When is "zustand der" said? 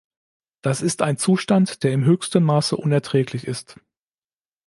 1.17-1.93